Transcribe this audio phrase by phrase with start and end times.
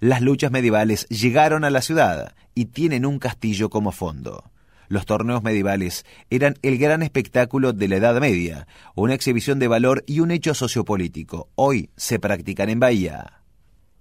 [0.00, 4.50] Las luchas medievales llegaron a la ciudad y tienen un castillo como fondo.
[4.88, 10.02] Los torneos medievales eran el gran espectáculo de la Edad Media, una exhibición de valor
[10.06, 11.50] y un hecho sociopolítico.
[11.54, 13.39] Hoy se practican en Bahía.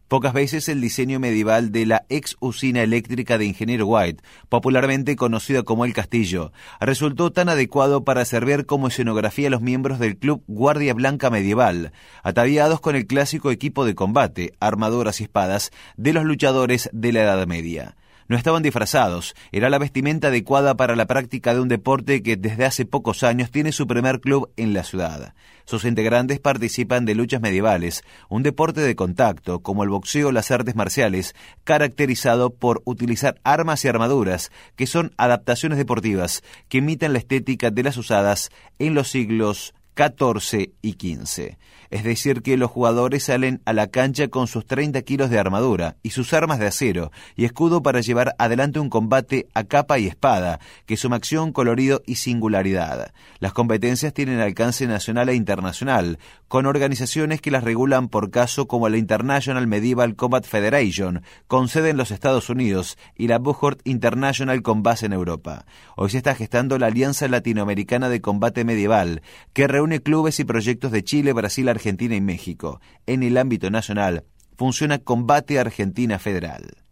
[0.10, 5.62] Pocas veces el diseño medieval de la ex usina eléctrica de Ingeniero White, popularmente conocida
[5.62, 10.44] como El Castillo, resultó tan adecuado para servir como escenografía a los miembros del Club
[10.48, 11.92] Guardia Blanca Medieval,
[12.24, 17.22] ataviados con el clásico equipo de combate, armaduras y espadas de los luchadores de la
[17.22, 17.96] Edad Media.
[18.30, 22.64] No estaban disfrazados, era la vestimenta adecuada para la práctica de un deporte que desde
[22.64, 25.34] hace pocos años tiene su primer club en la ciudad.
[25.66, 30.52] Sus integrantes participan de luchas medievales, un deporte de contacto, como el boxeo o las
[30.52, 37.20] artes marciales, caracterizado por utilizar armas y armaduras, que son adaptaciones deportivas que imitan la
[37.20, 41.58] estética de las usadas en los siglos 14 y 15.
[41.90, 45.98] Es decir, que los jugadores salen a la cancha con sus 30 kilos de armadura
[46.04, 50.08] y sus armas de acero y escudo para llevar adelante un combate a capa y
[50.08, 53.12] espada, que suma acción, colorido y singularidad.
[53.40, 58.88] Las competencias tienen alcance nacional e internacional, con organizaciones que las regulan por caso como
[58.88, 64.62] la International Medieval Combat Federation, con sede en los Estados Unidos, y la Buchort International
[64.62, 65.66] con base en Europa.
[65.96, 70.92] Hoy se está gestando la Alianza Latinoamericana de Combate Medieval, que reúne clubes y proyectos
[70.92, 72.80] de Chile, Brasil, Argentina y México.
[73.08, 76.89] En el ámbito nacional funciona Combate Argentina Federal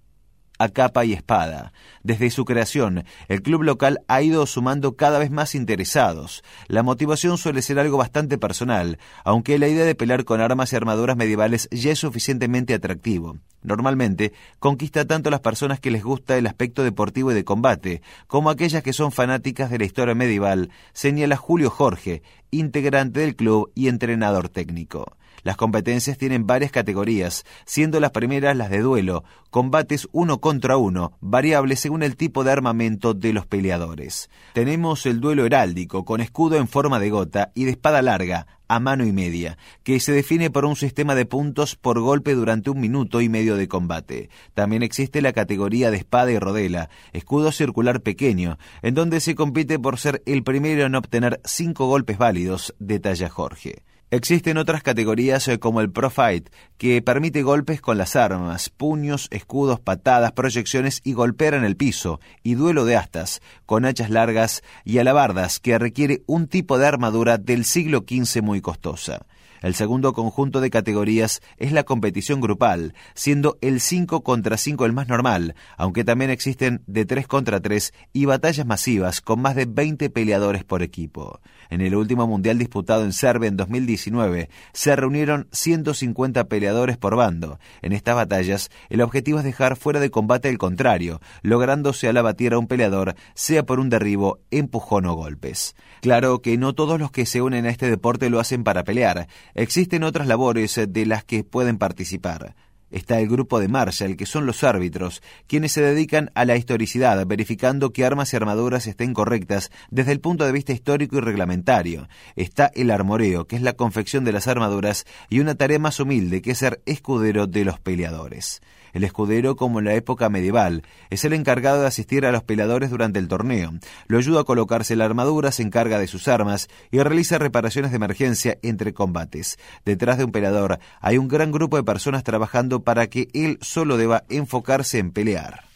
[0.58, 1.74] a capa y espada.
[2.04, 6.44] Desde su creación, el club local ha ido sumando cada vez más interesados.
[6.68, 10.76] La motivación suele ser algo bastante personal, aunque la idea de pelear con armas y
[10.76, 13.38] armaduras medievales ya es suficientemente atractivo.
[13.64, 18.02] Normalmente, conquista tanto a las personas que les gusta el aspecto deportivo y de combate,
[18.28, 22.22] como aquellas que son fanáticas de la historia medieval, señala Julio Jorge,
[22.52, 25.18] integrante del club y entrenador técnico.
[25.44, 31.14] Las competencias tienen varias categorías, siendo las primeras las de duelo, combates uno contra uno,
[31.22, 34.30] variables según el tipo de armamento de los peleadores.
[34.54, 38.80] Tenemos el duelo heráldico, con escudo en forma de gota y de espada larga, a
[38.80, 42.80] mano y media, que se define por un sistema de puntos por golpe durante un
[42.80, 44.30] minuto y medio de combate.
[44.54, 49.80] También existe la categoría de espada y rodela, escudo circular pequeño, en donde se compite
[49.80, 53.84] por ser el primero en obtener cinco golpes válidos, detalla Jorge.
[54.10, 59.28] Existen otras categorías eh, como el Pro Fight, que permite golpes con las armas, puños,
[59.32, 64.64] escudos, patadas, proyecciones y golpear en el piso, y duelo de astas, con hachas largas
[64.86, 69.26] y alabardas, que requiere un tipo de armadura del siglo XV muy costosa.
[69.62, 74.94] El segundo conjunto de categorías es la competición grupal, siendo el 5 contra 5 el
[74.94, 79.66] más normal, aunque también existen de 3 contra 3 y batallas masivas con más de
[79.66, 81.40] 20 peleadores por equipo.
[81.70, 87.60] En el último mundial disputado en Serbia en 2019, se reunieron 150 peleadores por bando.
[87.82, 92.54] En estas batallas, el objetivo es dejar fuera de combate el contrario, lográndose al abatir
[92.54, 95.76] a un peleador, sea por un derribo, empujón o golpes.
[96.02, 99.28] Claro que no todos los que se unen a este deporte lo hacen para pelear.
[99.54, 102.56] Existen otras labores de las que pueden participar.
[102.90, 107.26] Está el grupo de Marshall, que son los árbitros, quienes se dedican a la historicidad,
[107.26, 112.08] verificando que armas y armaduras estén correctas desde el punto de vista histórico y reglamentario.
[112.38, 116.42] Está el armoreo, que es la confección de las armaduras, y una tarea más humilde,
[116.42, 118.62] que es ser escudero de los peleadores.
[118.98, 120.82] El escudero, como en la época medieval,
[121.12, 123.74] es el encargado de asistir a los peleadores durante el torneo.
[124.08, 127.98] Lo ayuda a colocarse la armadura, se encarga de sus armas y realiza reparaciones de
[127.98, 129.60] emergencia entre combates.
[129.86, 133.98] Detrás de un peleador hay un gran grupo de personas trabajando para que él solo
[133.98, 135.67] deba enfocarse en pelear.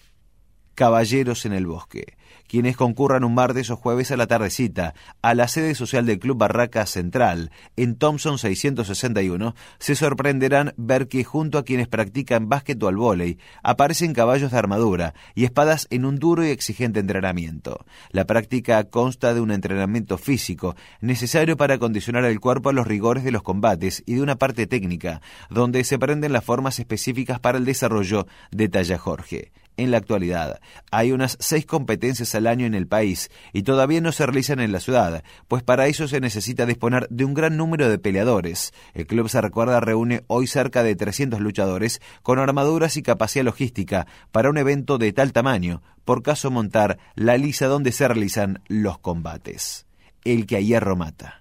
[0.76, 2.18] Caballeros en el bosque
[2.52, 6.38] quienes concurran un martes o jueves a la tardecita a la sede social del Club
[6.38, 12.90] Barraca Central en Thompson 661 se sorprenderán ver que junto a quienes practican básquet o
[12.90, 17.86] al vóley aparecen caballos de armadura y espadas en un duro y exigente entrenamiento.
[18.10, 23.24] La práctica consta de un entrenamiento físico necesario para acondicionar el cuerpo a los rigores
[23.24, 27.58] de los combates y de una parte técnica, donde se aprenden las formas específicas para
[27.58, 29.54] el desarrollo, detalla Jorge.
[29.82, 30.60] En la actualidad,
[30.92, 34.72] hay unas seis competencias al año en el país y todavía no se realizan en
[34.72, 38.74] la ciudad, pues para eso se necesita disponer de un gran número de peleadores.
[38.94, 44.06] El club se recuerda reúne hoy cerca de 300 luchadores con armaduras y capacidad logística
[44.32, 49.00] para un evento de tal tamaño, por caso montar la lisa donde se realizan los
[49.00, 49.88] combates.
[50.24, 51.41] El que a hierro mata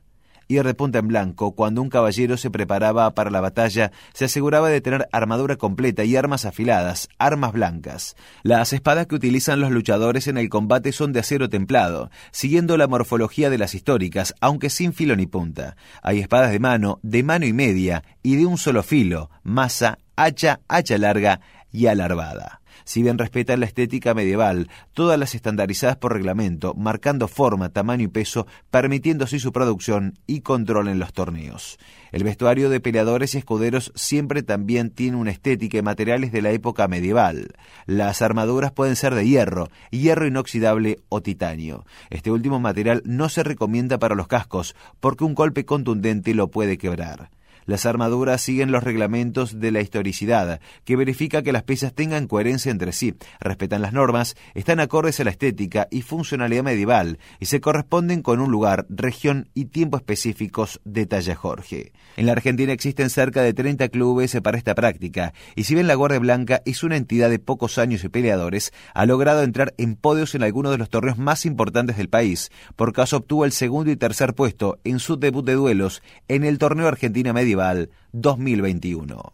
[0.50, 4.68] y de punta en blanco, cuando un caballero se preparaba para la batalla, se aseguraba
[4.68, 8.16] de tener armadura completa y armas afiladas, armas blancas.
[8.42, 12.88] Las espadas que utilizan los luchadores en el combate son de acero templado, siguiendo la
[12.88, 15.76] morfología de las históricas, aunque sin filo ni punta.
[16.02, 20.62] Hay espadas de mano, de mano y media, y de un solo filo, masa, hacha,
[20.66, 22.59] hacha larga y alarvada.
[22.90, 28.08] Si bien respetan la estética medieval, todas las estandarizadas por reglamento, marcando forma, tamaño y
[28.08, 31.78] peso, permitiendo así su producción y control en los torneos.
[32.10, 36.50] El vestuario de peleadores y escuderos siempre también tiene una estética y materiales de la
[36.50, 37.54] época medieval.
[37.86, 41.86] Las armaduras pueden ser de hierro, hierro inoxidable o titanio.
[42.10, 46.76] Este último material no se recomienda para los cascos porque un golpe contundente lo puede
[46.76, 47.30] quebrar.
[47.66, 52.70] Las armaduras siguen los reglamentos de la historicidad, que verifica que las piezas tengan coherencia
[52.70, 57.60] entre sí, respetan las normas, están acordes a la estética y funcionalidad medieval y se
[57.60, 61.92] corresponden con un lugar, región y tiempo específicos, detalla Jorge.
[62.16, 65.94] En la Argentina existen cerca de 30 clubes para esta práctica, y si bien la
[65.94, 70.34] Guardia Blanca es una entidad de pocos años y peleadores, ha logrado entrar en podios
[70.34, 72.50] en algunos de los torneos más importantes del país.
[72.76, 76.58] Por caso obtuvo el segundo y tercer puesto en su debut de duelos en el
[76.58, 79.32] torneo Argentina Medieval 2021.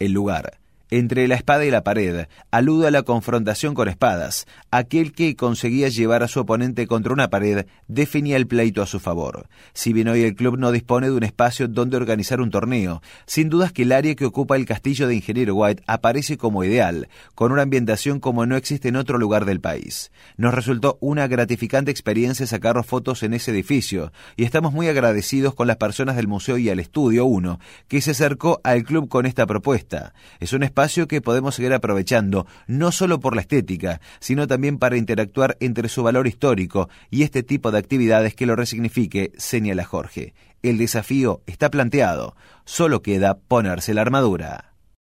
[0.00, 0.58] El lugar
[0.92, 4.44] entre la espada y la pared, alude a la confrontación con espadas.
[4.70, 9.00] Aquel que conseguía llevar a su oponente contra una pared definía el pleito a su
[9.00, 9.48] favor.
[9.72, 13.48] Si bien hoy el club no dispone de un espacio donde organizar un torneo, sin
[13.48, 17.52] dudas que el área que ocupa el castillo de Ingeniero White aparece como ideal, con
[17.52, 20.12] una ambientación como no existe en otro lugar del país.
[20.36, 25.68] Nos resultó una gratificante experiencia sacar fotos en ese edificio, y estamos muy agradecidos con
[25.68, 29.46] las personas del museo y al estudio 1, que se acercó al club con esta
[29.46, 30.12] propuesta.
[30.38, 34.78] Es un espacio espacio que podemos seguir aprovechando, no solo por la estética, sino también
[34.78, 39.84] para interactuar entre su valor histórico y este tipo de actividades que lo resignifique, señala
[39.84, 40.34] Jorge.
[40.60, 42.34] El desafío está planteado,
[42.64, 44.71] solo queda ponerse la armadura.